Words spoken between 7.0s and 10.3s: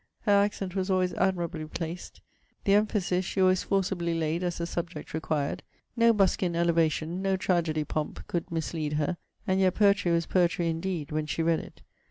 no tragedy pomp, could mislead her; and yet poetry was